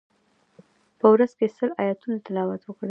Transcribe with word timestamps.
په 0.99 1.05
ورځ 1.13 1.31
کی 1.39 1.47
سل 1.57 1.69
آیتونه 1.83 2.17
تلاوت 2.25 2.61
وکړئ. 2.63 2.79